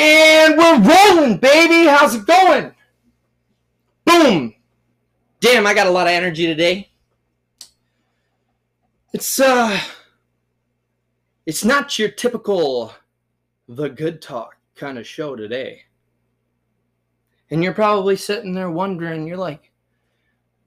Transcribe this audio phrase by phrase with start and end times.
[0.00, 1.86] And we're rolling, baby.
[1.86, 2.74] How's it going?
[4.06, 4.54] Boom.
[5.40, 6.90] Damn, I got a lot of energy today.
[9.12, 9.78] It's uh
[11.44, 12.94] it's not your typical
[13.68, 15.82] the good talk kind of show today.
[17.50, 19.70] And you're probably sitting there wondering, you're like,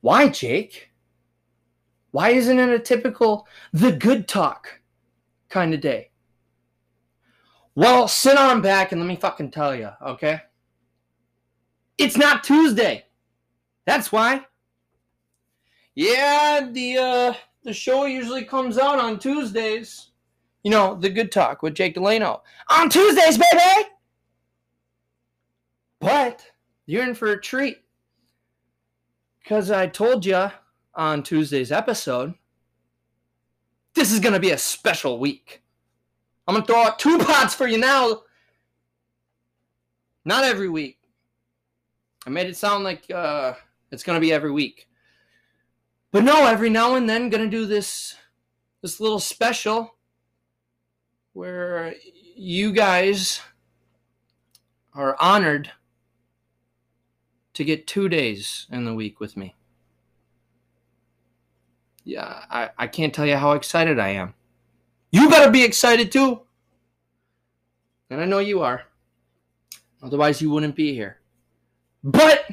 [0.01, 0.91] why, Jake?
[2.11, 4.79] Why isn't it a typical the good talk
[5.49, 6.11] kind of day?
[7.75, 10.41] Well, sit on back and let me fucking tell you, okay?
[11.97, 13.05] It's not Tuesday.
[13.85, 14.45] That's why.
[15.95, 20.11] Yeah, the uh the show usually comes out on Tuesdays.
[20.63, 22.41] You know, the good talk with Jake Delano.
[22.69, 23.89] On Tuesdays, baby!
[25.99, 26.45] But
[26.85, 27.77] you're in for a treat.
[29.41, 30.49] Because I told you
[30.95, 32.33] on Tuesday's episode,
[33.93, 35.62] this is going to be a special week.
[36.47, 38.23] I'm to throw out two pots for you now.
[40.25, 40.99] Not every week.
[42.25, 43.53] I made it sound like uh,
[43.91, 44.87] it's to be every week.
[46.11, 48.15] But no, every now and then to do this
[48.81, 49.95] this little special
[51.31, 51.95] where
[52.35, 53.41] you guys
[54.93, 55.71] are honored
[57.53, 59.55] to get two days in the week with me.
[62.03, 64.33] Yeah, I, I can't tell you how excited I am.
[65.13, 66.41] You better be excited too.
[68.09, 68.81] And I know you are.
[70.01, 71.19] Otherwise, you wouldn't be here.
[72.03, 72.45] But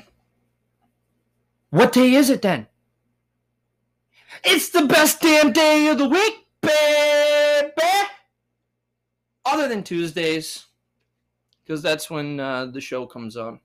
[1.71, 2.67] what day is it then?
[4.45, 7.73] It's the best damn day of the week, baby.
[9.47, 10.67] Other than Tuesdays,
[11.65, 13.61] because that's when uh, the show comes on.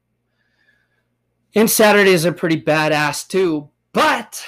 [1.53, 4.41] And Saturdays are pretty badass too, but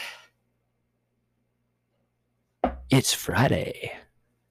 [2.90, 3.92] it's Friday.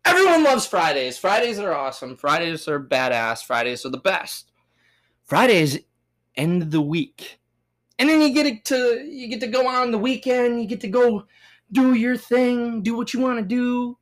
[0.07, 1.19] Everyone loves Fridays.
[1.19, 2.17] Fridays are awesome.
[2.17, 3.45] Fridays are badass.
[3.45, 4.53] Fridays are the best.
[5.25, 5.81] Fridays
[6.37, 7.41] end the week.
[7.99, 10.89] And then you get to you get to go on the weekend, you get to
[10.89, 11.27] go
[11.73, 13.99] do your thing, do what you want to do.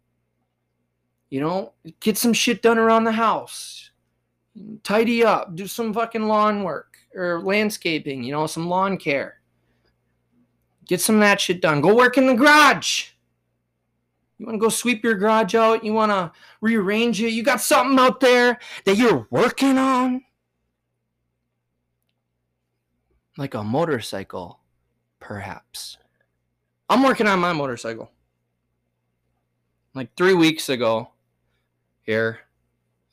[1.31, 3.91] You know, get some shit done around the house.
[4.82, 9.41] Tidy up, do some fucking lawn work or landscaping, you know, some lawn care.
[10.86, 11.81] Get some of that shit done.
[11.81, 13.13] Go work in the garage.
[14.39, 15.84] You want to go sweep your garage out?
[15.84, 17.31] You want to rearrange it?
[17.31, 20.25] You got something out there that you're working on?
[23.37, 24.61] Like a motorcycle,
[25.21, 25.99] perhaps.
[26.89, 28.11] I'm working on my motorcycle.
[29.95, 31.11] Like three weeks ago,
[32.03, 32.41] here,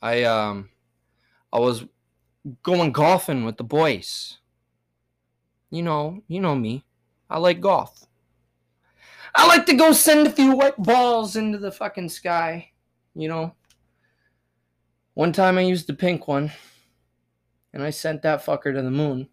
[0.01, 0.69] I um,
[1.53, 1.85] I was
[2.63, 4.39] going golfing with the boys.
[5.69, 6.83] You know, you know me.
[7.29, 8.07] I like golf.
[9.33, 12.71] I like to go send a few white balls into the fucking sky,
[13.15, 13.55] you know.
[15.13, 16.51] One time I used the pink one
[17.73, 19.29] and I sent that fucker to the moon.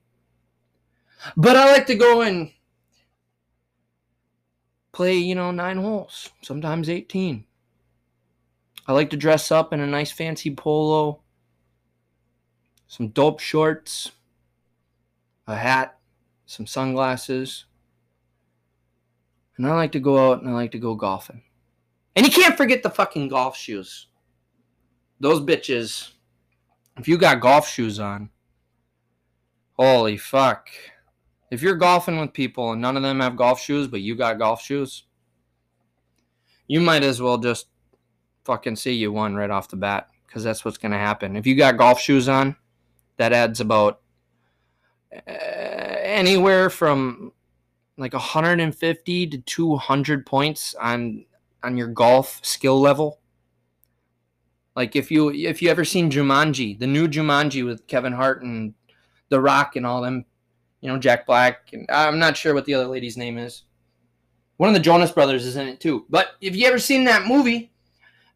[1.36, 2.52] But I like to go and
[4.92, 7.44] play, you know, nine holes, sometimes 18.
[8.86, 11.20] I like to dress up in a nice fancy polo,
[12.86, 14.12] some dope shorts,
[15.46, 15.98] a hat,
[16.46, 17.66] some sunglasses.
[19.58, 21.42] And I like to go out and I like to go golfing.
[22.16, 24.06] And you can't forget the fucking golf shoes.
[25.20, 26.12] Those bitches,
[26.96, 28.30] if you got golf shoes on,
[29.72, 30.68] holy fuck.
[31.50, 34.38] If you're golfing with people and none of them have golf shoes, but you got
[34.38, 35.04] golf shoes,
[36.68, 37.66] you might as well just
[38.44, 41.36] fucking see you won right off the bat because that's what's going to happen.
[41.36, 42.54] If you got golf shoes on,
[43.16, 44.00] that adds about
[45.12, 47.27] uh, anywhere from
[47.98, 51.24] like 150 to 200 points on
[51.62, 53.18] on your golf skill level.
[54.76, 58.74] Like if you if you ever seen Jumanji, the new Jumanji with Kevin Hart and
[59.28, 60.24] The Rock and all them,
[60.80, 63.64] you know Jack Black and I'm not sure what the other lady's name is.
[64.56, 66.06] One of the Jonas Brothers is in it too.
[66.08, 67.72] But if you ever seen that movie,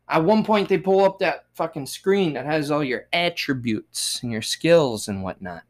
[0.09, 4.33] at one point they pull up that fucking screen that has all your attributes and
[4.33, 5.63] your skills and whatnot.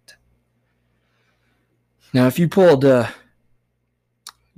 [2.14, 3.08] Now, if you pulled, uh,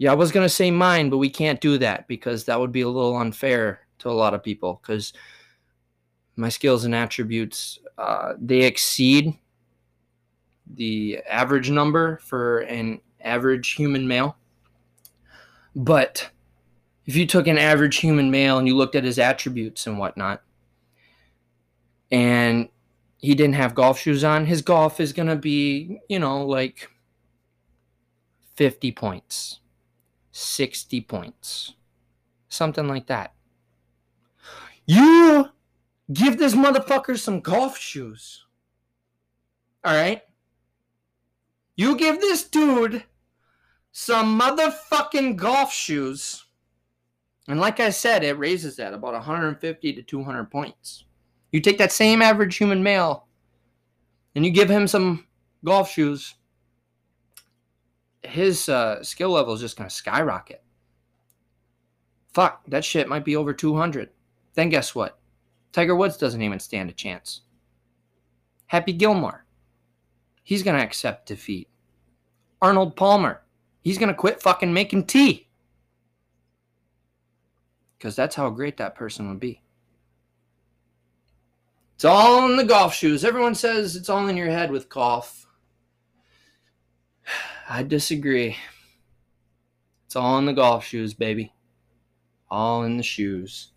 [0.05, 2.83] yeah, I was gonna say mine, but we can't do that because that would be
[2.83, 5.15] a little unfair to a lot of people because
[6.37, 9.39] my skills and attributes uh, they exceed
[10.75, 14.37] the average number for an average human male.
[15.75, 16.29] But
[17.07, 20.43] if you took an average human male and you looked at his attributes and whatnot,
[22.11, 22.69] and
[23.17, 26.91] he didn't have golf shoes on, his golf is going to be, you know, like
[28.57, 29.61] 50 points,
[30.37, 31.75] 60 points,
[32.49, 33.35] something like that.
[34.85, 35.51] You
[36.13, 38.45] give this motherfucker some golf shoes.
[39.85, 40.23] All right.
[41.77, 43.05] You give this dude
[43.93, 46.45] some motherfucking golf shoes.
[47.47, 51.05] And like I said, it raises that about 150 to 200 points.
[51.53, 53.29] You take that same average human male
[54.35, 55.29] and you give him some
[55.65, 56.35] golf shoes,
[58.35, 60.61] his uh, skill level is just going to skyrocket.
[62.33, 64.11] Fuck, that shit might be over 200.
[64.55, 65.19] Then guess what?
[65.73, 67.43] Tiger Woods doesn't even stand a chance.
[68.67, 69.45] Happy Gilmore,
[70.43, 71.69] he's going to accept defeat.
[72.61, 73.43] Arnold Palmer,
[73.83, 75.47] he's going to quit fucking making tea.
[77.97, 79.63] Because that's how great that person would be.
[81.95, 83.25] It's all in the golf shoes.
[83.25, 85.44] Everyone says it's all in your head with golf.
[87.69, 88.57] I disagree.
[90.07, 91.53] It's all in the golf shoes, baby.
[92.51, 93.73] All in the shoes.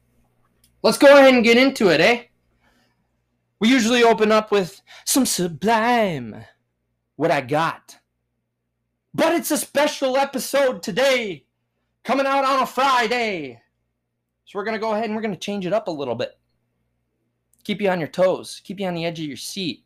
[0.83, 2.23] Let's go ahead and get into it, eh?
[3.59, 6.43] We usually open up with some sublime.
[7.15, 7.97] What I got.
[9.13, 11.45] But it's a special episode today,
[12.03, 13.59] coming out on a Friday.
[14.45, 16.13] So we're going to go ahead and we're going to change it up a little
[16.13, 16.37] bit.
[17.63, 19.83] Keep you on your toes, keep you on the edge of your seat,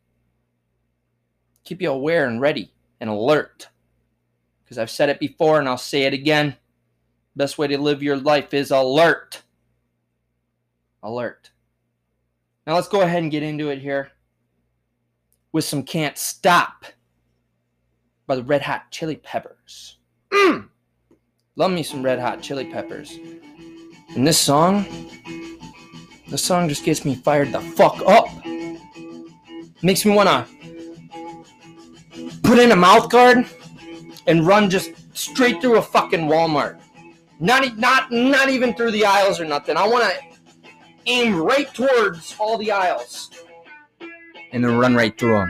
[1.63, 3.67] keep you aware and ready and alert.
[4.63, 6.55] Because I've said it before and I'll say it again.
[7.35, 9.41] Best way to live your life is alert.
[11.03, 11.51] Alert.
[12.65, 14.11] Now let's go ahead and get into it here
[15.51, 16.85] with some Can't Stop
[18.27, 19.97] by the Red Hot Chili Peppers.
[20.31, 20.69] Mm!
[21.55, 23.17] Love me some Red Hot Chili Peppers.
[24.15, 24.85] And this song,
[26.29, 28.27] this song just gets me fired the fuck up.
[29.81, 30.60] Makes me want to
[32.51, 33.45] put in a mouth guard
[34.27, 36.81] and run just straight through a fucking Walmart.
[37.39, 39.77] Not not not even through the aisles or nothing.
[39.77, 40.19] I want to
[41.05, 43.31] aim right towards all the aisles
[44.51, 45.49] and then run right through them.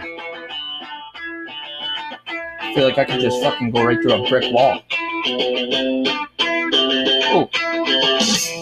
[2.27, 4.83] I feel like I could just fucking go right through a brick wall.
[6.63, 7.49] Oh.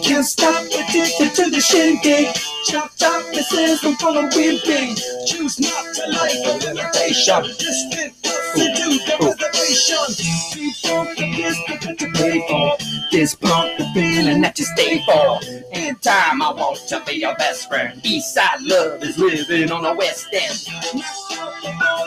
[0.02, 2.34] Can't stop addicted to the shindig.
[2.66, 4.98] Chop chop, this is the one I'm wimping.
[5.26, 7.42] Choose not to like the innovation.
[7.58, 9.26] Distant person to do the oh.
[9.26, 10.06] reservation.
[10.52, 11.56] People appears
[11.98, 12.89] to pay for.
[13.10, 15.40] This punk the feeling that you stay for.
[15.72, 18.00] In time, I want to be your best friend.
[18.02, 20.66] Eastside love is living on the west end.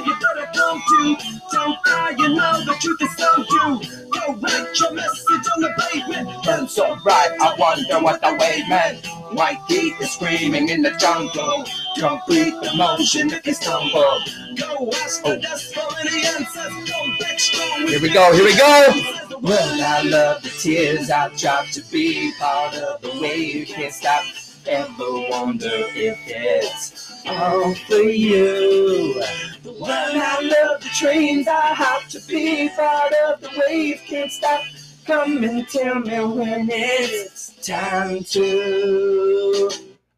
[0.06, 1.18] you better come to.
[1.52, 4.10] Don't die, you know the truth is so you.
[4.12, 6.44] Go write your message on the pavement.
[6.44, 9.06] Burn so bright, I wonder what the way meant.
[9.34, 11.66] White heat is screaming in the jungle.
[11.98, 14.20] Complete emotion if you stumble.
[14.56, 15.42] Go ask the oh.
[15.42, 16.90] desk for any answers.
[16.90, 17.88] Go back strong.
[17.88, 19.23] Here we go, here we go.
[19.44, 23.68] Well, I love the tears I've dropped to be part of the wave.
[23.68, 24.24] Can't stop,
[24.66, 24.94] ever
[25.30, 29.22] wonder if it's all for you.
[29.66, 34.02] Well, I love the trains I hop to be part of the wave.
[34.06, 34.62] Can't stop,
[35.06, 39.70] come and tell me when it's time to.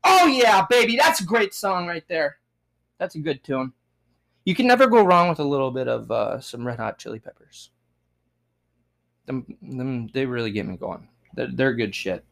[0.04, 2.38] Oh, yeah, baby, that's a great song right there.
[3.00, 3.74] That's a good tune.
[4.44, 7.18] You can never go wrong with a little bit of uh, some Red Hot Chili
[7.18, 7.72] Peppers.
[9.26, 11.08] Them, them, they really get me going.
[11.34, 12.24] They're, they're good shit.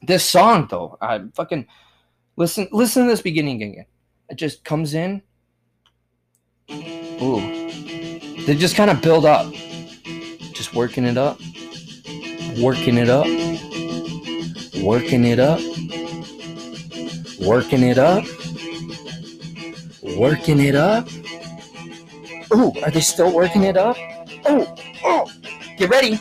[0.00, 1.66] This song, though, I fucking
[2.36, 2.68] listen.
[2.72, 3.86] Listen to this beginning again.
[4.28, 5.22] It just comes in.
[6.70, 7.40] Ooh,
[8.46, 9.52] they just kind of build up.
[10.54, 11.38] Just working it up,
[12.60, 13.26] working it up,
[14.82, 15.60] working it up,
[17.40, 18.24] working it up,
[20.18, 21.08] working it up.
[22.54, 23.96] Ooh, are they still working it up?
[24.46, 25.30] Oh, oh.
[25.78, 26.20] Get ready.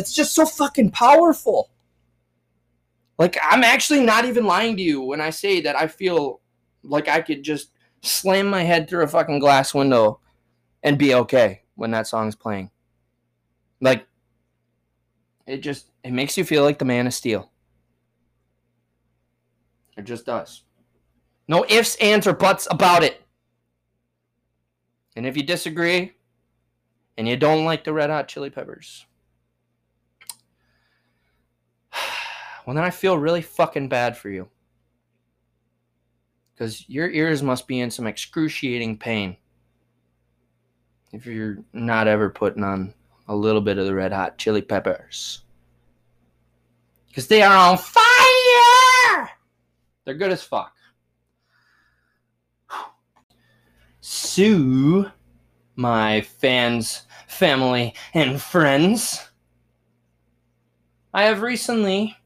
[0.00, 1.70] It's just so fucking powerful.
[3.18, 6.40] Like, I'm actually not even lying to you when I say that I feel
[6.82, 10.20] like I could just slam my head through a fucking glass window
[10.82, 12.70] and be okay when that song's playing.
[13.82, 14.06] Like,
[15.46, 17.50] it just it makes you feel like the man of steel.
[19.98, 20.62] It just does.
[21.46, 23.20] No ifs, ands, or buts about it.
[25.14, 26.14] And if you disagree
[27.18, 29.04] and you don't like the red hot chili peppers,
[32.70, 34.48] well, then I feel really fucking bad for you.
[36.54, 39.36] Because your ears must be in some excruciating pain
[41.10, 42.94] if you're not ever putting on
[43.26, 45.42] a little bit of the red hot chili peppers.
[47.08, 49.30] Because they are on fire!
[50.04, 50.76] They're good as fuck.
[54.00, 55.10] So,
[55.74, 59.28] my fans, family, and friends.
[61.12, 62.16] I have recently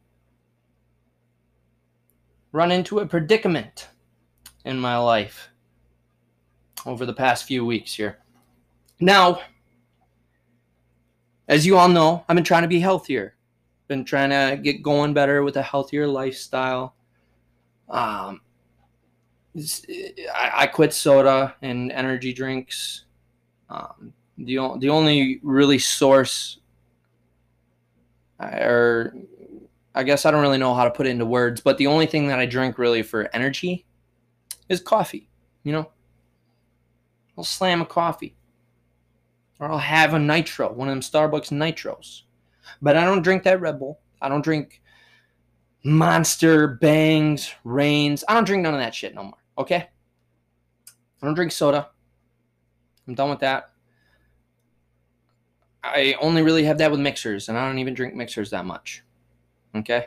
[2.54, 3.88] run into a predicament
[4.64, 5.50] in my life
[6.86, 8.18] over the past few weeks here.
[9.00, 9.40] Now,
[11.48, 13.34] as you all know, I've been trying to be healthier.
[13.88, 16.94] Been trying to get going better with a healthier lifestyle.
[17.88, 18.40] Um,
[20.32, 23.06] I, quit soda and energy drinks.
[23.68, 26.60] Um, the, the only really source,
[28.38, 29.12] or
[29.94, 32.06] I guess I don't really know how to put it into words, but the only
[32.06, 33.86] thing that I drink really for energy
[34.68, 35.28] is coffee.
[35.62, 35.90] You know,
[37.38, 38.36] I'll slam a coffee,
[39.60, 42.22] or I'll have a nitro, one of them Starbucks nitros.
[42.82, 44.00] But I don't drink that Red Bull.
[44.20, 44.82] I don't drink
[45.84, 48.24] Monster, Bangs, Reigns.
[48.28, 49.42] I don't drink none of that shit no more.
[49.58, 49.88] Okay?
[50.86, 51.90] I don't drink soda.
[53.06, 53.70] I'm done with that.
[55.82, 59.02] I only really have that with mixers, and I don't even drink mixers that much.
[59.74, 60.06] Okay?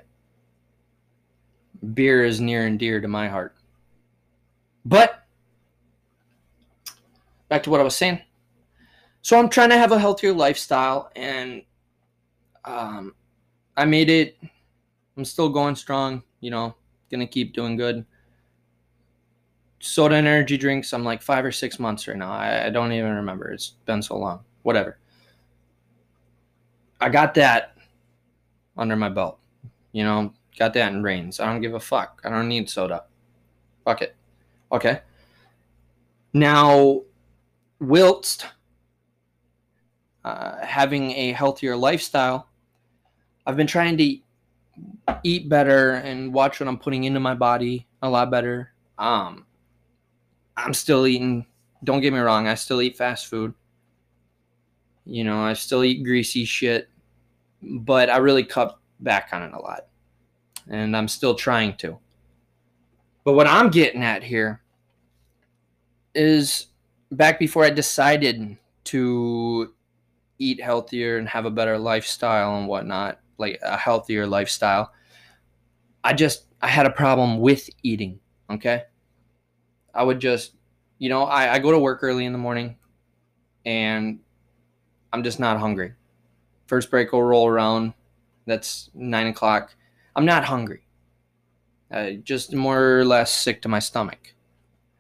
[1.94, 3.56] Beer is near and dear to my heart.
[4.86, 5.24] But,
[7.50, 8.22] back to what I was saying.
[9.22, 11.62] So I'm trying to have a healthier lifestyle, and
[12.64, 13.14] um,
[13.76, 14.38] I made it.
[15.18, 16.76] I'm still going strong, you know,
[17.12, 18.06] gonna keep doing good
[19.80, 20.94] soda and energy drinks.
[20.94, 22.32] I'm like five or six months right now.
[22.32, 23.52] I, I don't even remember.
[23.52, 24.42] It's been so long.
[24.64, 24.98] Whatever.
[27.00, 27.78] I got that
[28.78, 29.40] under my belt.
[29.92, 31.40] You know, got that in rains.
[31.40, 32.22] I don't give a fuck.
[32.24, 33.04] I don't need soda.
[33.86, 34.16] Fuck it.
[34.72, 35.02] Okay.
[36.34, 37.02] Now,
[37.80, 38.46] whilst
[40.24, 42.50] uh, having a healthier lifestyle,
[43.46, 44.18] I've been trying to
[45.24, 48.74] eat better and watch what I'm putting into my body a lot better.
[48.98, 49.46] Um,
[50.56, 51.46] I'm still eating.
[51.84, 52.48] Don't get me wrong.
[52.48, 53.54] I still eat fast food.
[55.06, 56.90] You know, I still eat greasy shit,
[57.62, 59.88] but I really cut back on it a lot,
[60.70, 61.98] and I'm still trying to.
[63.24, 64.62] But what I'm getting at here
[66.16, 66.68] is
[67.12, 69.74] back before I decided to
[70.40, 74.92] eat healthier and have a better lifestyle and whatnot, like a healthier lifestyle.
[76.04, 78.20] I just I had a problem with eating.
[78.50, 78.84] Okay.
[79.94, 80.54] I would just,
[81.00, 82.78] you know, I, I go to work early in the morning
[83.66, 84.20] and
[85.12, 85.94] I'm just not hungry.
[86.68, 87.94] First break will roll around.
[88.48, 89.76] That's nine o'clock.
[90.16, 90.88] I'm not hungry.
[91.92, 94.34] Uh, just more or less sick to my stomach.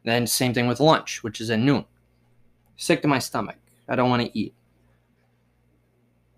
[0.03, 1.83] Then same thing with lunch, which is at noon.
[2.75, 3.57] Sick to my stomach.
[3.89, 4.53] I don't want to eat.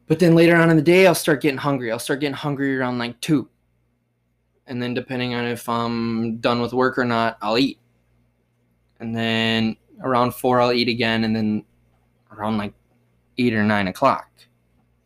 [0.08, 1.92] But then later on in the day, I'll start getting hungry.
[1.92, 3.50] I'll start getting hungry around like two.
[4.66, 7.80] And then depending on if I'm done with work or not, I'll eat
[9.00, 11.63] and then around four I'll eat again, and then
[12.32, 12.74] around like
[13.38, 14.30] eight or nine o'clock.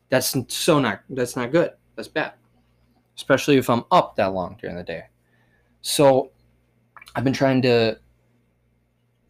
[0.09, 1.71] That's so not that's not good.
[1.95, 2.33] That's bad,
[3.15, 5.03] especially if I'm up that long during the day.
[5.81, 6.31] So
[7.15, 7.99] I've been trying to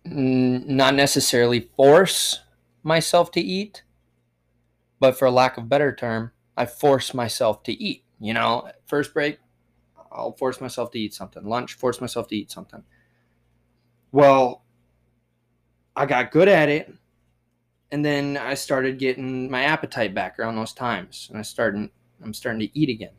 [0.06, 2.42] not necessarily force
[2.84, 3.84] myself to eat,
[5.00, 8.04] but for lack of better term, I force myself to eat.
[8.20, 9.40] You know, first break,
[10.12, 11.44] I'll force myself to eat something.
[11.44, 12.84] Lunch, force myself to eat something.
[14.12, 14.64] Well,
[15.96, 16.94] I got good at it.
[17.92, 21.28] And then I started getting my appetite back around those times.
[21.30, 21.90] And I started
[22.24, 23.14] I'm starting to eat again.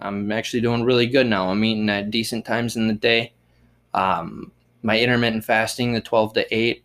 [0.00, 1.48] I'm actually doing really good now.
[1.48, 3.32] I'm eating at decent times in the day.
[3.94, 4.52] Um,
[4.82, 6.84] my intermittent fasting, the 12 to 8,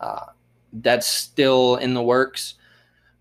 [0.00, 0.26] uh,
[0.74, 2.54] that's still in the works.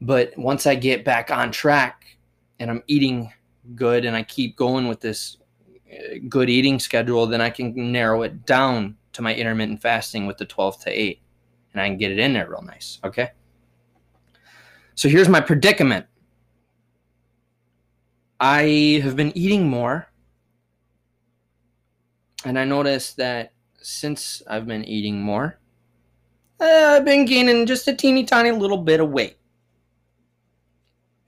[0.02, 2.18] But once I get back on track
[2.60, 3.32] and I'm eating
[3.76, 5.38] good and I keep going with this
[6.28, 10.46] good eating schedule, then I can narrow it down to my intermittent fasting with the
[10.46, 11.22] 12 to 8
[11.74, 13.00] and I can get it in there real nice.
[13.04, 13.32] Okay.
[14.96, 16.06] So here's my predicament
[18.40, 20.08] I have been eating more,
[22.46, 25.60] and I noticed that since I've been eating more,
[26.60, 29.38] uh, I've been gaining just a teeny tiny little bit of weight.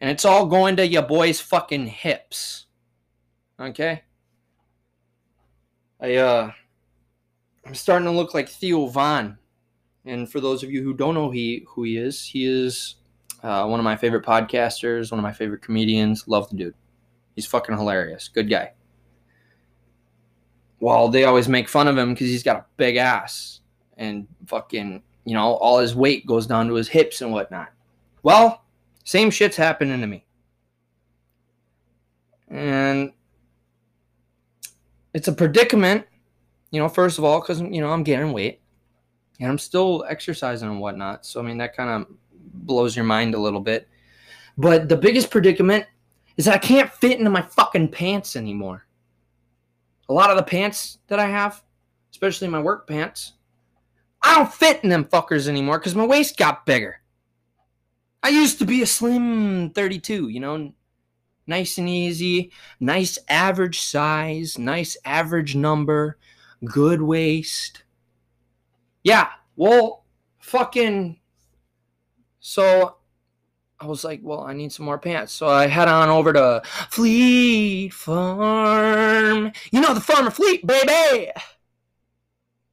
[0.02, 2.66] And it's all going to your boy's fucking hips.
[3.60, 4.04] Okay?
[6.00, 6.52] I uh
[7.66, 9.38] I'm starting to look like Theo Von.
[10.06, 12.96] And for those of you who don't know he who he is, he is
[13.42, 16.28] uh, one of my favorite podcasters, one of my favorite comedians.
[16.28, 16.76] Love the dude.
[17.36, 18.30] He's fucking hilarious.
[18.30, 18.74] Good guy.
[20.80, 23.62] Well, they always make fun of him because he's got a big ass
[23.98, 27.70] and fucking, you know, all his weight goes down to his hips and whatnot.
[28.24, 28.66] Well,
[29.04, 30.26] same shit's happening to me.
[32.50, 33.12] And
[35.14, 36.06] it's a predicament,
[36.72, 38.62] you know, first of all, because, you know, I'm gaining weight.
[39.40, 41.26] and I'm still exercising and whatnot.
[41.26, 43.88] So I mean that kind of blows your mind a little bit.
[44.58, 45.86] But the biggest predicament
[46.38, 48.86] is that I can't fit into my fucking pants anymore.
[50.10, 51.64] A lot of the pants that I have,
[52.12, 53.34] especially my work pants,
[54.22, 57.02] I don't fit in them fuckers anymore because my waist got bigger.
[58.24, 60.74] I used to be a slim 32, you know,
[61.48, 66.18] nice and easy, nice average size, nice average number,
[66.64, 67.84] good waist.
[69.04, 70.06] Yeah, well,
[70.40, 71.20] fucking.
[72.40, 72.98] So
[73.80, 75.34] I was like, well, I need some more pants.
[75.34, 79.52] So I head on over to Fleet Farm.
[79.72, 81.32] You know, the Farmer Fleet, baby!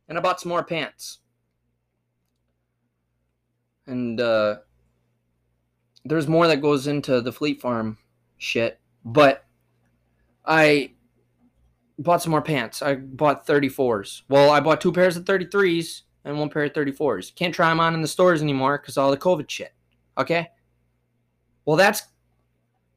[0.09, 1.19] And I bought some more pants.
[3.87, 4.57] And uh,
[6.05, 7.99] there's more that goes into the Fleet Farm
[8.39, 8.79] shit.
[9.05, 9.45] But
[10.45, 10.93] I
[11.99, 12.81] bought some more pants.
[12.81, 14.23] I bought 34s.
[14.29, 17.35] Well, I bought two pairs of 33s and one pair of 34s.
[17.35, 19.73] Can't try them on in the stores anymore because all the COVID shit.
[20.17, 20.49] Okay?
[21.65, 22.03] Well, that's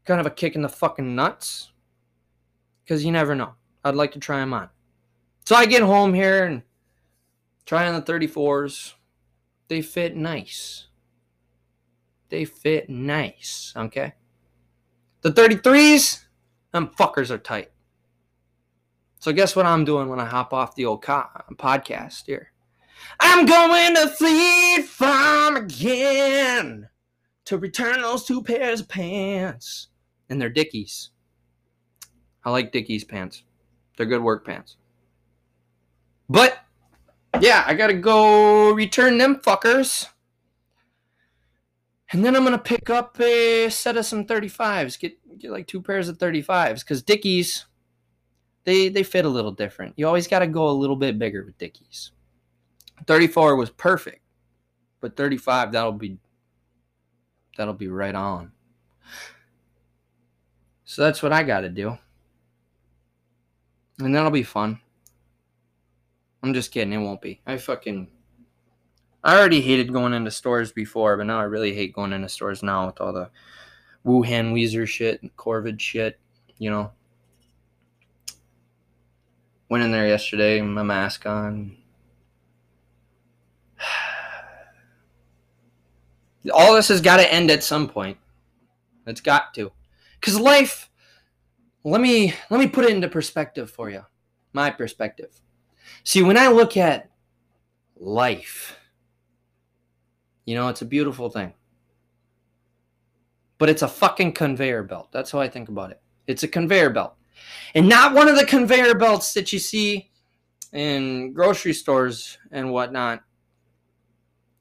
[0.05, 1.71] kind of a kick in the fucking nuts
[2.83, 3.53] because you never know.
[3.83, 4.69] I'd like to try them on.
[5.45, 6.63] So I get home here and
[7.65, 8.93] try on the 34s.
[9.67, 10.87] They fit nice.
[12.29, 14.13] They fit nice, okay?
[15.21, 16.23] The 33s,
[16.71, 17.71] them fuckers are tight.
[19.19, 22.51] So guess what I'm doing when I hop off the old co- podcast here?
[23.19, 26.89] I'm going to Fleet Farm again
[27.45, 29.87] to return those two pairs of pants.
[30.29, 31.11] And they're Dickies.
[32.43, 33.43] I like Dickies pants.
[33.97, 34.77] They're good work pants.
[36.29, 36.59] But
[37.39, 40.07] yeah, I gotta go return them fuckers.
[42.11, 44.99] And then I'm gonna pick up a set of some 35s.
[44.99, 46.79] Get get like two pairs of 35s.
[46.79, 47.65] Because Dickies,
[48.63, 49.93] they they fit a little different.
[49.97, 52.11] You always gotta go a little bit bigger with Dickies.
[53.07, 54.21] 34 was perfect.
[55.01, 56.17] But 35, that'll be
[57.55, 58.51] that'll be right on.
[60.85, 61.97] So that's what I got to do.
[63.99, 64.79] And that'll be fun.
[66.43, 66.93] I'm just kidding.
[66.93, 67.41] It won't be.
[67.45, 68.07] I fucking.
[69.23, 72.61] I already hated going into stores before, but now I really hate going into stores
[72.61, 73.31] now with all the
[74.05, 76.19] Wuhan Weezer shit and Corvid shit.
[76.59, 76.91] You know.
[79.69, 81.77] Went in there yesterday, my mask on.
[86.53, 88.17] All this has got to end at some point.
[89.07, 89.71] It's got to.
[90.21, 90.89] Cuz life
[91.85, 94.03] let me let me put it into perspective for you.
[94.53, 95.39] My perspective.
[96.03, 97.09] See, when I look at
[97.95, 98.77] life,
[100.45, 101.53] you know, it's a beautiful thing.
[103.57, 105.11] But it's a fucking conveyor belt.
[105.11, 106.01] That's how I think about it.
[106.27, 107.15] It's a conveyor belt.
[107.75, 110.09] And not one of the conveyor belts that you see
[110.73, 113.21] in grocery stores and whatnot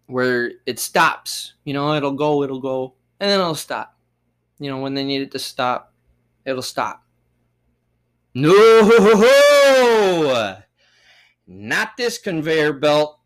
[0.06, 1.54] where it stops.
[1.64, 3.96] You know, it'll go, it'll go, and then it'll stop.
[4.58, 5.92] You know, when they need it to stop,
[6.44, 7.02] it'll stop.
[8.34, 8.52] No,
[11.46, 13.20] not this conveyor belt.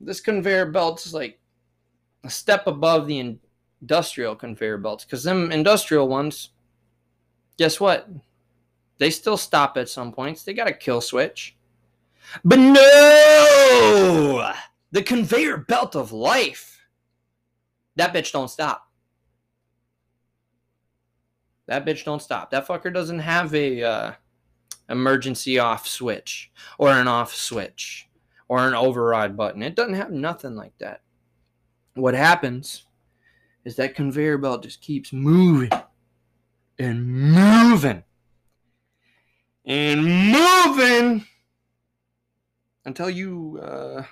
[0.00, 1.38] This conveyor belt is like
[2.24, 3.38] a step above the
[3.80, 6.50] industrial conveyor belts because them industrial ones,
[7.56, 8.08] guess what?
[8.98, 10.42] They still stop at some points.
[10.42, 11.56] They got a kill switch.
[12.44, 14.52] But no!
[14.94, 16.86] The conveyor belt of life.
[17.96, 18.88] That bitch don't stop.
[21.66, 22.52] That bitch don't stop.
[22.52, 24.12] That fucker doesn't have a uh,
[24.88, 28.08] emergency off switch or an off switch
[28.46, 29.64] or an override button.
[29.64, 31.00] It doesn't have nothing like that.
[31.94, 32.84] What happens
[33.64, 35.72] is that conveyor belt just keeps moving
[36.78, 38.04] and moving
[39.64, 41.26] and moving
[42.84, 44.04] until you uh,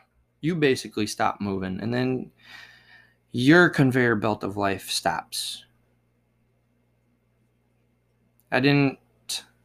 [0.42, 2.30] you basically stop moving and then
[3.30, 5.64] your conveyor belt of life stops.
[8.50, 8.98] I didn't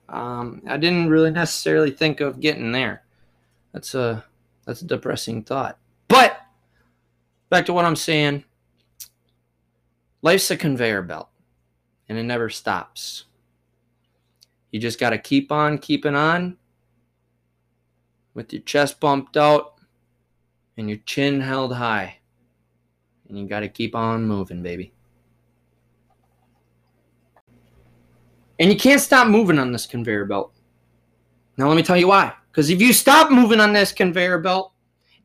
[0.08, 3.04] um, i didn't really necessarily think of getting there.
[3.74, 4.24] That's a
[4.66, 5.78] that's a depressing thought.
[6.08, 6.40] But
[7.50, 8.46] back to what i'm saying.
[10.22, 11.30] Life's a conveyor belt
[12.08, 13.26] and it never stops.
[14.72, 16.58] You just got to keep on keeping on
[18.34, 19.77] with your chest bumped out
[20.78, 22.20] and your chin held high.
[23.28, 24.94] And you got to keep on moving, baby.
[28.60, 30.54] And you can't stop moving on this conveyor belt.
[31.58, 32.34] Now, let me tell you why.
[32.52, 34.72] Because if you stop moving on this conveyor belt,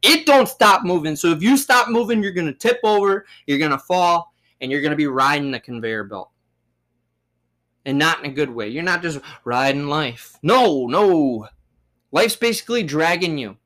[0.03, 1.15] it don't stop moving.
[1.15, 4.71] So if you stop moving, you're going to tip over, you're going to fall, and
[4.71, 6.31] you're going to be riding the conveyor belt.
[7.85, 8.69] And not in a good way.
[8.69, 10.37] You're not just riding life.
[10.43, 11.49] No, no.
[12.11, 13.57] Life's basically dragging you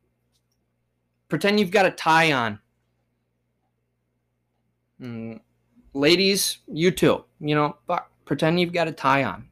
[1.28, 2.58] pretend you've got a tie on.
[5.00, 5.40] Mm,
[5.92, 7.24] ladies, you too.
[7.40, 9.48] You know, fuck, pretend you've got a tie on.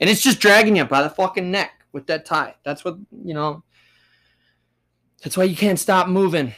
[0.00, 2.54] And it's just dragging you by the fucking neck with that tie.
[2.64, 3.64] That's what, you know,
[5.22, 6.54] that's why you can't stop moving.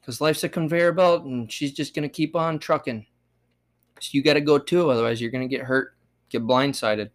[0.00, 3.06] Because life's a conveyor belt and she's just going to keep on trucking.
[4.00, 4.90] So you got to go too.
[4.90, 5.94] Otherwise, you're going to get hurt,
[6.30, 7.10] get blindsided.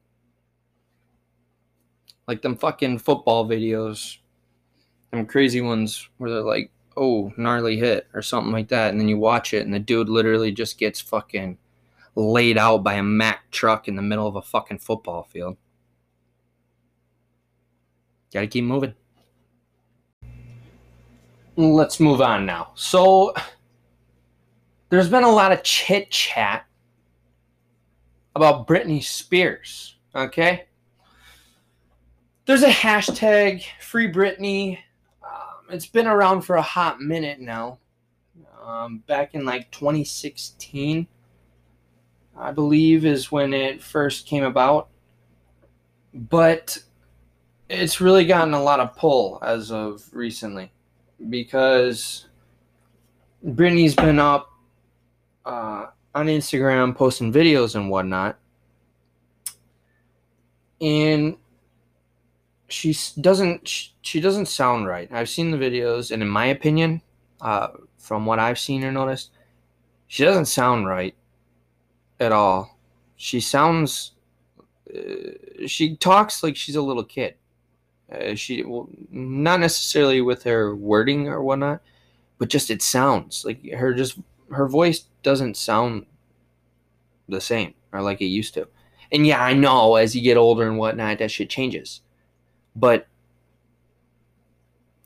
[2.28, 4.17] Like them fucking football videos,
[5.15, 8.91] them crazy ones where they're like, oh, gnarly hit or something like that.
[8.91, 11.58] And then you watch it and the dude literally just gets fucking
[12.15, 15.58] laid out by a Mack truck in the middle of a fucking football field.
[18.34, 18.93] Gotta keep moving.
[21.58, 22.71] Let's move on now.
[22.75, 23.34] So,
[24.89, 26.65] there's been a lot of chit chat
[28.36, 30.65] about Britney Spears, okay?
[32.45, 34.78] There's a hashtag, Free Britney.
[35.69, 37.80] It's been around for a hot minute now.
[38.63, 41.08] Um, back in like 2016,
[42.38, 44.89] I believe, is when it first came about.
[46.13, 46.84] But
[47.69, 50.71] it's really gotten a lot of pull as of recently
[51.30, 52.28] because
[53.43, 54.51] Britney's been up
[55.45, 58.38] uh, on Instagram posting videos and whatnot.
[60.82, 61.38] And
[62.67, 63.67] she doesn't
[64.01, 65.12] she doesn't sound right.
[65.12, 67.01] I've seen the videos, and in my opinion,
[67.41, 69.32] uh, from what I've seen or noticed,
[70.08, 71.15] she doesn't sound right
[72.19, 72.78] at all.
[73.15, 74.12] She sounds
[74.93, 77.36] uh, she talks like she's a little kid.
[78.12, 81.82] Uh, she well, not necessarily with her wording or whatnot,
[82.38, 84.19] but just it sounds like her just
[84.51, 86.06] her voice doesn't sound
[87.28, 88.67] the same or like it used to.
[89.12, 92.01] And yeah, I know as you get older and whatnot, that shit changes.
[92.75, 93.07] But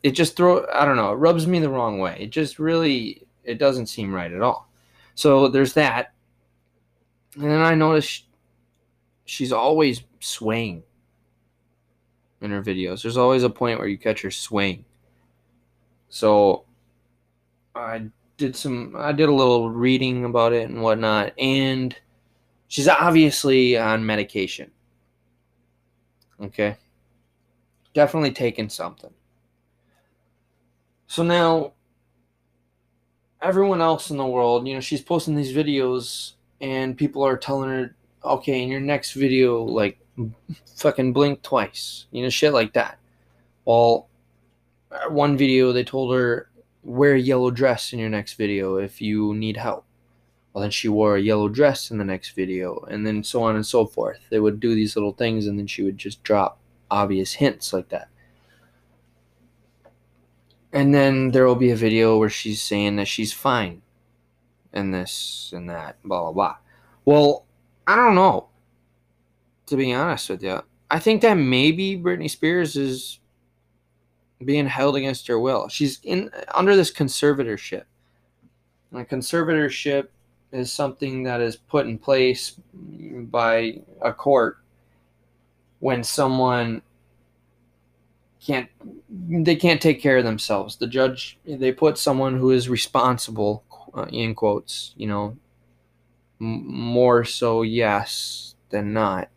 [0.03, 2.17] it just throw I don't know, it rubs me the wrong way.
[2.19, 4.69] It just really it doesn't seem right at all.
[5.15, 6.13] So there's that.
[7.35, 8.25] And then I noticed
[9.25, 10.83] she's always swaying
[12.41, 13.03] in her videos.
[13.03, 14.85] There's always a point where you catch her swaying.
[16.09, 16.65] So
[17.75, 21.95] I did some I did a little reading about it and whatnot, and
[22.67, 24.71] she's obviously on medication.
[26.41, 26.77] Okay.
[27.93, 29.11] Definitely taking something.
[31.07, 31.73] So now
[33.41, 37.69] everyone else in the world, you know, she's posting these videos and people are telling
[37.69, 39.97] her, okay, in your next video, like
[40.75, 42.99] fucking blink twice, you know, shit like that.
[43.65, 44.07] Well,
[45.09, 46.49] one video they told her
[46.83, 49.85] wear a yellow dress in your next video if you need help.
[50.53, 53.55] Well, then she wore a yellow dress in the next video, and then so on
[53.55, 54.19] and so forth.
[54.29, 56.58] They would do these little things, and then she would just drop
[56.91, 58.09] obvious hints like that.
[60.71, 63.81] And then there will be a video where she's saying that she's fine,
[64.71, 66.55] and this and that, blah blah blah.
[67.05, 67.45] Well,
[67.87, 68.49] I don't know
[69.69, 70.61] to be honest with you.
[70.91, 73.19] I think that maybe Britney Spears is
[74.43, 75.67] being held against her will.
[75.69, 77.83] She's in under this conservatorship.
[78.91, 80.07] And a conservatorship
[80.51, 84.58] is something that is put in place by a court
[85.79, 86.81] when someone
[88.41, 88.69] can't
[89.09, 90.77] they can't take care of themselves.
[90.77, 93.63] The judge they put someone who is responsible
[93.93, 95.37] uh, in quotes, you know,
[96.39, 99.29] m- more so yes than not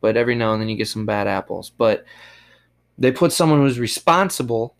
[0.00, 1.70] but every now and then you get some bad apples.
[1.70, 2.04] But
[2.96, 4.74] they put someone who's responsible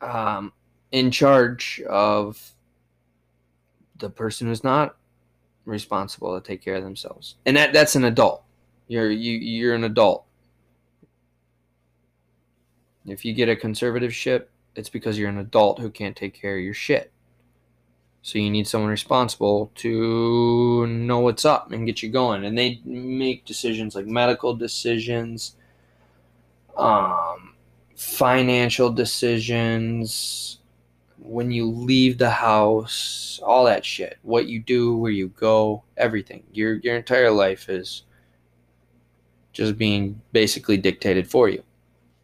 [0.00, 0.52] um,
[0.92, 2.52] in charge of
[3.98, 4.96] the person who's not
[5.64, 8.42] responsible to take care of themselves, and that that's an adult.
[8.86, 10.24] You're you you're an adult.
[13.06, 16.56] If you get a conservative ship, it's because you're an adult who can't take care
[16.56, 17.12] of your shit.
[18.22, 22.44] So you need someone responsible to know what's up and get you going.
[22.44, 25.56] And they make decisions like medical decisions,
[26.78, 27.54] um,
[27.94, 30.58] financial decisions,
[31.24, 34.18] when you leave the house, all that shit.
[34.22, 36.44] What you do, where you go, everything.
[36.52, 38.04] Your your entire life is
[39.54, 41.62] just being basically dictated for you.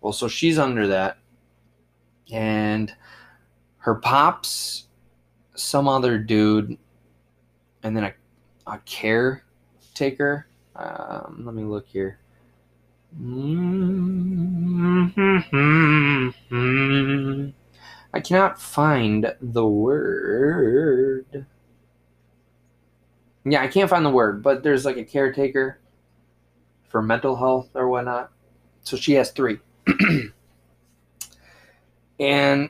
[0.02, 1.16] Well, so she's under that.
[2.30, 2.94] And
[3.78, 4.88] her pops
[5.54, 6.76] some other dude,
[7.82, 8.14] and then a,
[8.66, 10.46] a caretaker.
[10.76, 12.18] Um, let me look here.
[18.12, 21.46] I cannot find the word.
[23.44, 25.79] Yeah, I can't find the word, but there's like a caretaker
[26.90, 28.30] for mental health or whatnot.
[28.82, 29.58] So she has three.
[32.20, 32.68] And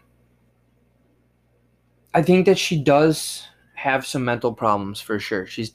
[2.14, 5.44] I think that she does have some mental problems for sure.
[5.44, 5.74] She's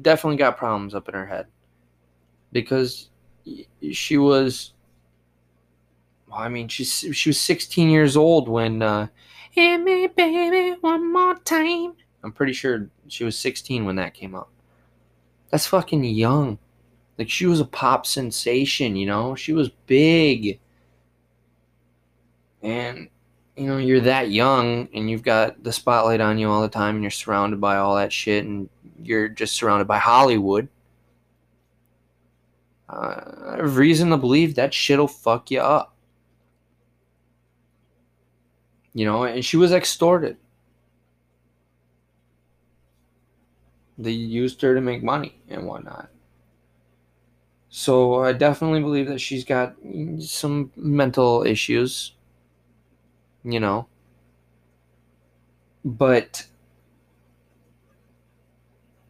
[0.00, 1.46] definitely got problems up in her head
[2.52, 3.10] because
[3.90, 4.72] she was
[6.28, 9.08] well, I mean, she's she was 16 years old when uh,
[9.50, 14.36] "Hit Me, Baby, One More Time." I'm pretty sure she was 16 when that came
[14.36, 14.50] out.
[15.50, 16.58] That's fucking young.
[17.20, 19.34] Like she was a pop sensation, you know.
[19.34, 20.58] She was big,
[22.62, 23.10] and
[23.58, 26.94] you know you're that young, and you've got the spotlight on you all the time,
[26.94, 28.70] and you're surrounded by all that shit, and
[29.02, 30.66] you're just surrounded by Hollywood.
[32.88, 35.94] Uh, I have reason to believe that shit'll fuck you up.
[38.94, 40.38] You know, and she was extorted.
[43.98, 46.08] They used her to make money and whatnot.
[47.70, 49.76] So I definitely believe that she's got
[50.18, 52.12] some mental issues,
[53.44, 53.86] you know.
[55.84, 56.46] But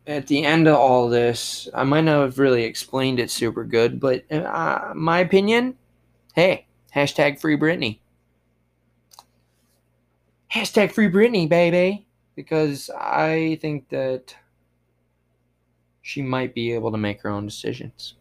[0.06, 3.98] at the end of all this, I might not have really explained it super good,
[3.98, 5.76] but uh, my opinion,
[6.34, 8.00] hey, hashtag free Britney
[10.52, 14.34] hashtag free Britney, baby, because I think that
[16.02, 18.14] she might be able to make her own decisions.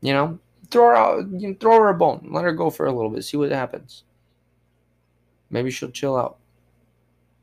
[0.00, 0.38] You know,
[0.70, 3.10] throw her out, you know, throw her a bone, let her go for a little
[3.10, 4.04] bit, see what happens.
[5.50, 6.38] Maybe she'll chill out.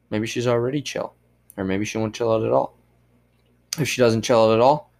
[0.09, 1.13] Maybe she's already chill,
[1.57, 2.77] or maybe she won't chill out at all.
[3.79, 4.91] If she doesn't chill out at all,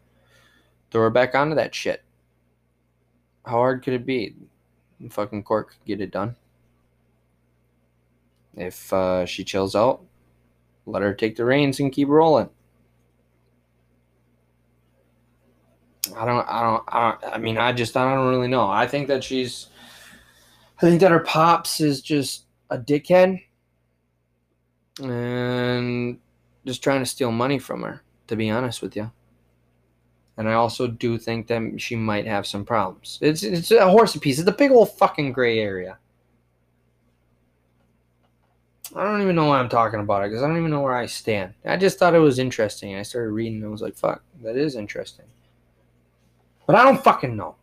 [0.91, 2.03] throw her back onto that shit.
[3.45, 4.35] How hard could it be?
[5.09, 6.35] Fucking Cork get it done.
[8.55, 10.01] If uh, she chills out,
[10.85, 12.49] let her take the reins and keep rolling.
[16.15, 18.67] I don't, I don't, I don't, I mean, I just, I don't really know.
[18.67, 19.67] I think that she's,
[20.77, 23.41] I think that her pops is just a dickhead
[25.01, 26.17] and
[26.65, 29.11] just trying to steal money from her, to be honest with you.
[30.37, 33.19] And I also do think that she might have some problems.
[33.21, 34.39] It's, it's a horsey piece.
[34.39, 35.97] It's a big old fucking gray area.
[38.95, 40.95] I don't even know why I'm talking about it because I don't even know where
[40.95, 41.53] I stand.
[41.65, 42.95] I just thought it was interesting.
[42.95, 45.25] I started reading and I was like, fuck, that is interesting.
[46.65, 47.55] But I don't fucking know.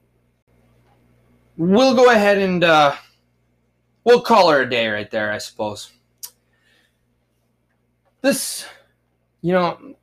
[1.57, 2.95] We'll go ahead and uh,
[4.05, 5.93] we'll call her a day right there, I suppose.
[8.21, 8.67] This,
[9.41, 9.95] you know,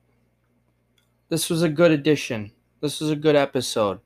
[1.29, 2.51] this was a good addition.
[2.81, 3.99] This was a good episode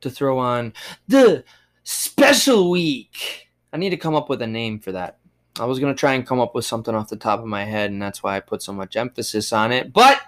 [0.00, 0.72] to throw on
[1.08, 1.44] the
[1.82, 3.48] special week.
[3.72, 5.18] I need to come up with a name for that.
[5.58, 7.64] I was going to try and come up with something off the top of my
[7.64, 9.92] head, and that's why I put so much emphasis on it.
[9.92, 10.20] But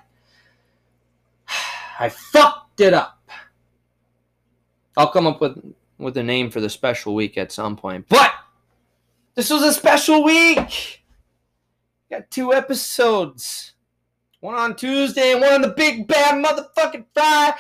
[2.01, 3.20] I fucked it up.
[4.97, 8.07] I'll come up with with a name for the special week at some point.
[8.09, 8.33] But
[9.35, 11.03] this was a special week.
[12.11, 13.75] Got two episodes.
[14.41, 17.59] One on Tuesday and one on the big bad motherfucking Friday.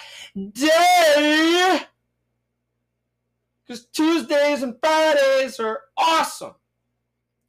[3.66, 6.54] Because Tuesdays and Fridays are awesome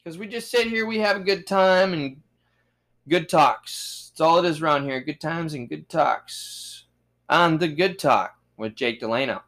[0.04, 2.22] because we just sit here, we have a good time and
[3.08, 4.10] good talks.
[4.12, 5.00] It's all it is around here.
[5.00, 6.86] Good times and good talks
[7.30, 9.44] on the Good Talk with Jake Delano.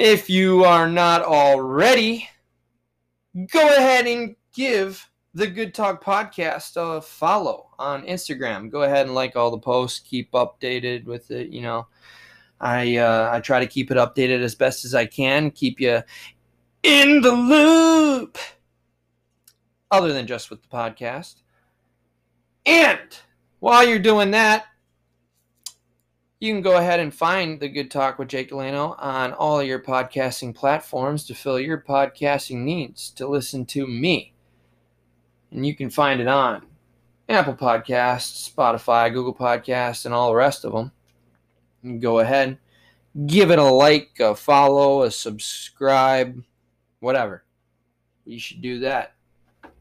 [0.00, 2.26] If you are not already,
[3.52, 8.70] go ahead and give the Good Talk podcast a follow on Instagram.
[8.70, 9.98] Go ahead and like all the posts.
[9.98, 11.50] Keep updated with it.
[11.50, 11.86] You know,
[12.62, 15.50] I uh, I try to keep it updated as best as I can.
[15.50, 16.02] Keep you
[16.82, 18.38] in the loop
[19.90, 21.42] other than just with the podcast.
[22.64, 23.00] And
[23.58, 24.64] while you're doing that,
[26.40, 29.78] you can go ahead and find the Good Talk with Jake Delano on all your
[29.78, 34.32] podcasting platforms to fill your podcasting needs to listen to me.
[35.50, 36.64] And you can find it on
[37.28, 40.92] Apple Podcasts, Spotify, Google Podcasts, and all the rest of them.
[41.82, 42.56] You can go ahead,
[43.26, 46.42] give it a like, a follow, a subscribe,
[47.00, 47.44] whatever.
[48.24, 49.12] You should do that.
[49.62, 49.72] And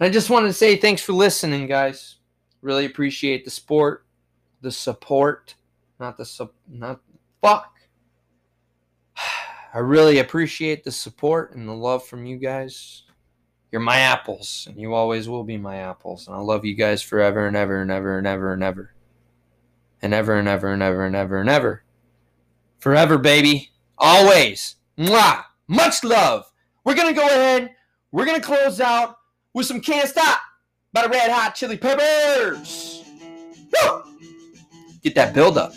[0.00, 2.16] I just wanted to say thanks for listening, guys.
[2.60, 4.04] Really appreciate the support,
[4.60, 5.54] the support,
[6.00, 7.00] not the sup, not
[7.40, 7.74] fuck.
[9.74, 13.04] I really appreciate the support and the love from you guys.
[13.70, 16.26] You're my apples, and you always will be my apples.
[16.26, 18.94] And I love you guys forever and ever and ever and ever and ever.
[20.02, 21.84] And ever and ever and ever and ever and ever.
[22.80, 23.70] Forever, baby.
[23.96, 24.76] Always.
[24.98, 25.44] Mwah.
[25.68, 26.50] Much love.
[26.84, 27.70] We're going to go ahead.
[28.10, 29.18] We're going to close out
[29.54, 30.40] with some Can't Stop
[30.92, 33.04] by the Red Hot Chili Peppers.
[33.84, 33.99] Woo!
[35.02, 35.72] Get that build up.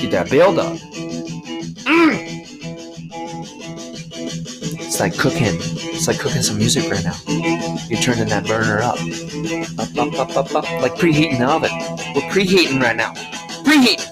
[0.00, 0.76] Get that build up.
[1.84, 2.16] Mm.
[4.80, 5.58] It's like cooking.
[5.58, 7.16] It's like cooking some music right now.
[7.88, 8.98] You're turning that burner up.
[9.78, 10.82] Up, up, up, up, up.
[10.82, 11.70] Like preheating the oven.
[12.14, 13.14] We're preheating right now.
[13.64, 14.07] Preheat.